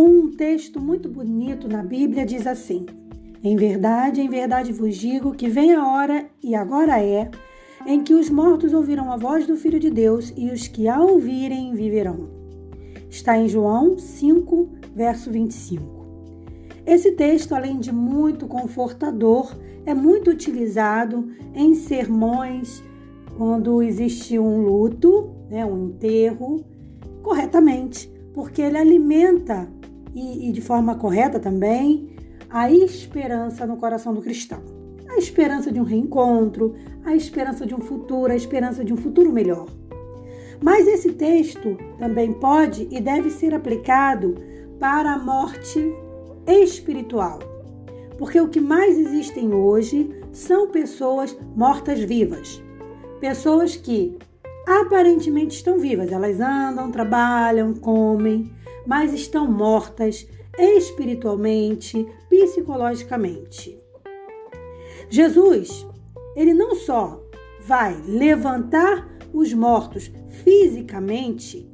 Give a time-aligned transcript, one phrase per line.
[0.00, 2.86] Um texto muito bonito na Bíblia diz assim:
[3.42, 7.28] Em verdade, em verdade vos digo que vem a hora, e agora é,
[7.84, 11.02] em que os mortos ouvirão a voz do Filho de Deus e os que a
[11.02, 12.28] ouvirem viverão.
[13.10, 15.84] Está em João 5, verso 25.
[16.86, 19.52] Esse texto, além de muito confortador,
[19.84, 22.84] é muito utilizado em sermões
[23.36, 26.64] quando existe um luto, né, um enterro,
[27.20, 29.76] corretamente, porque ele alimenta
[30.18, 32.10] e, e de forma correta também
[32.50, 34.60] a esperança no coração do cristão.
[35.08, 39.32] A esperança de um reencontro, a esperança de um futuro, a esperança de um futuro
[39.32, 39.66] melhor.
[40.60, 44.34] Mas esse texto também pode e deve ser aplicado
[44.78, 45.94] para a morte
[46.46, 47.38] espiritual.
[48.18, 52.60] Porque o que mais existem hoje são pessoas mortas-vivas.
[53.20, 54.16] Pessoas que
[54.68, 58.52] aparentemente estão vivas, elas andam, trabalham, comem,
[58.86, 63.80] mas estão mortas espiritualmente, psicologicamente.
[65.08, 65.86] Jesus,
[66.36, 67.18] ele não só
[67.66, 70.10] vai levantar os mortos
[70.42, 71.66] fisicamente,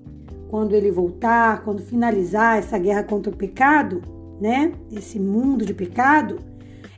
[0.49, 4.03] quando ele voltar, quando finalizar essa guerra contra o pecado,
[4.41, 4.73] né?
[4.93, 6.39] Esse mundo de pecado,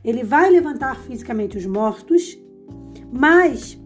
[0.03, 2.37] ele vai levantar fisicamente os mortos,
[3.11, 3.79] mas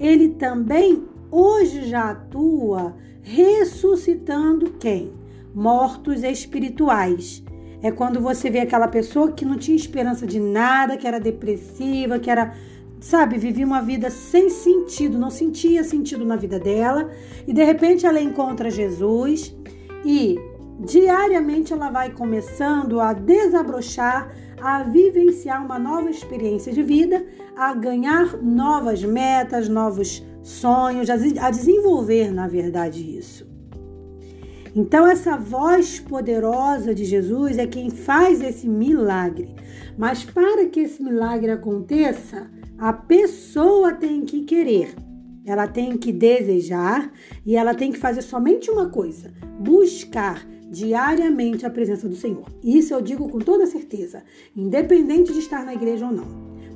[0.00, 5.12] ele também hoje já atua ressuscitando quem?
[5.54, 7.42] Mortos espirituais.
[7.82, 12.18] É quando você vê aquela pessoa que não tinha esperança de nada, que era depressiva,
[12.18, 12.54] que era,
[13.00, 17.10] sabe, vivia uma vida sem sentido, não sentia sentido na vida dela,
[17.46, 19.54] e de repente ela encontra Jesus
[20.04, 20.38] e
[20.78, 27.24] diariamente ela vai começando a desabrochar, a vivenciar uma nova experiência de vida,
[27.56, 33.46] a ganhar novas metas, novos sonhos, a desenvolver, na verdade, isso.
[34.74, 39.54] Então, essa voz poderosa de Jesus é quem faz esse milagre.
[39.96, 42.48] Mas para que esse milagre aconteça,
[42.78, 44.94] a pessoa tem que querer,
[45.44, 47.10] ela tem que desejar
[47.44, 52.44] e ela tem que fazer somente uma coisa: buscar diariamente a presença do Senhor.
[52.62, 54.22] Isso eu digo com toda certeza,
[54.56, 56.26] independente de estar na igreja ou não.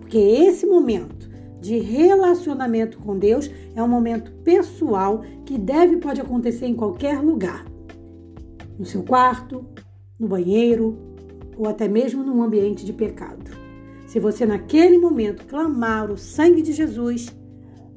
[0.01, 1.31] Porque esse momento
[1.61, 7.65] de relacionamento com Deus é um momento pessoal que deve pode acontecer em qualquer lugar.
[8.79, 9.65] No seu quarto,
[10.19, 10.99] no banheiro
[11.57, 13.51] ou até mesmo num ambiente de pecado.
[14.07, 17.35] Se você naquele momento clamar o sangue de Jesus,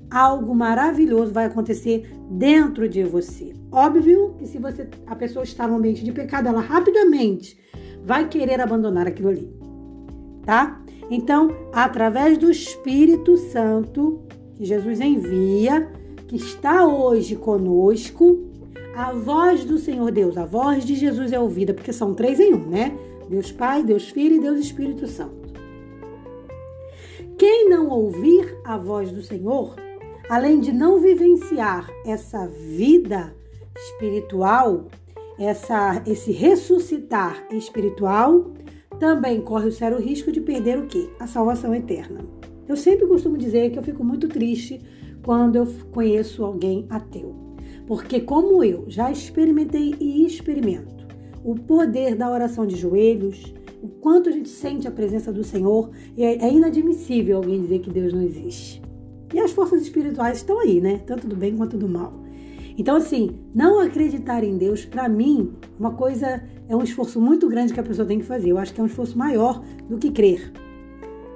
[0.10, 3.54] algo maravilhoso vai acontecer dentro de você.
[3.72, 7.58] Óbvio que se você a pessoa está no ambiente de pecado, ela rapidamente
[8.04, 9.50] vai querer abandonar aquilo ali.
[10.44, 10.82] Tá?
[11.10, 14.24] Então, através do Espírito Santo
[14.56, 15.92] que Jesus envia,
[16.28, 18.46] que está hoje conosco,
[18.96, 22.54] a voz do Senhor Deus, a voz de Jesus é ouvida, porque são três em
[22.54, 22.98] um, né?
[23.30, 25.46] Deus Pai, Deus Filho e Deus Espírito Santo.
[27.38, 29.76] Quem não ouvir a voz do Senhor
[30.30, 33.36] além de não vivenciar essa vida
[33.76, 34.86] espiritual,
[35.38, 38.54] essa, esse ressuscitar espiritual,
[39.00, 41.10] também corre o sério risco de perder o quê?
[41.20, 42.22] A salvação eterna.
[42.68, 44.82] Eu sempre costumo dizer que eu fico muito triste
[45.24, 47.36] quando eu conheço alguém ateu.
[47.86, 51.06] Porque como eu já experimentei e experimento
[51.44, 53.54] o poder da oração de joelhos,
[53.84, 58.12] o quanto a gente sente a presença do Senhor, é inadmissível alguém dizer que Deus
[58.12, 58.82] não existe.
[59.36, 61.02] E as forças espirituais estão aí, né?
[61.06, 62.14] Tanto do bem quanto do mal.
[62.78, 67.74] Então, assim, não acreditar em Deus, para mim, uma coisa é um esforço muito grande
[67.74, 68.52] que a pessoa tem que fazer.
[68.52, 70.54] Eu acho que é um esforço maior do que crer.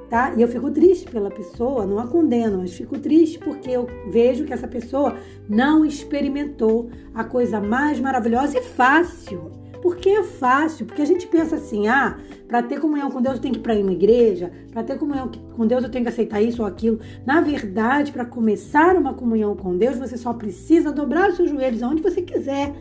[0.10, 0.34] Tá?
[0.34, 4.46] E eu fico triste pela pessoa, não a condeno, mas fico triste porque eu vejo
[4.46, 5.18] que essa pessoa
[5.50, 9.52] não experimentou a coisa mais maravilhosa e fácil
[9.82, 12.18] porque é fácil, porque a gente pensa assim, ah,
[12.48, 15.30] para ter comunhão com Deus eu tenho que ir para uma igreja, para ter comunhão
[15.56, 17.00] com Deus eu tenho que aceitar isso ou aquilo.
[17.26, 21.84] Na verdade, para começar uma comunhão com Deus, você só precisa dobrar os seus joelhos
[21.84, 22.74] aonde você quiser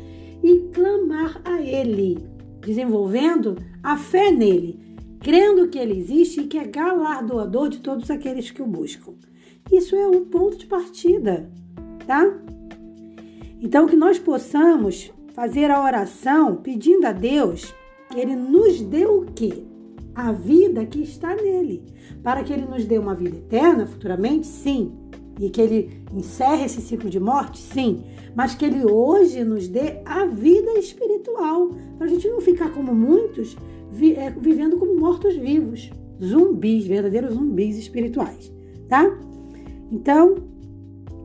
[0.42, 2.18] e clamar a Ele,
[2.60, 4.78] desenvolvendo a fé nele,
[5.20, 9.12] crendo que Ele existe e que é galardoador de todos aqueles que o buscam.
[9.70, 11.50] Isso é um ponto de partida,
[12.06, 12.26] tá?
[13.60, 17.72] Então, que nós possamos fazer a oração pedindo a Deus
[18.10, 19.62] que Ele nos dê o quê?
[20.12, 21.84] A vida que está nele.
[22.24, 24.90] Para que Ele nos dê uma vida eterna futuramente, sim.
[25.38, 28.02] E que Ele encerre esse ciclo de morte, sim.
[28.34, 31.70] Mas que Ele hoje nos dê a vida espiritual.
[31.96, 33.56] Para a gente não ficar como muitos,
[34.16, 35.88] é, vivendo como mortos-vivos.
[36.20, 38.52] Zumbis, verdadeiros zumbis espirituais.
[38.88, 39.08] Tá?
[39.92, 40.34] Então,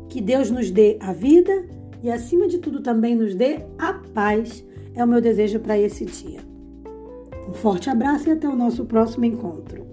[0.08, 1.66] que Deus nos dê a vida
[2.04, 4.64] e, acima de tudo, também nos dê a paz
[4.94, 6.42] é o meu desejo para esse dia.
[7.48, 9.88] Um forte abraço e até o nosso próximo encontro.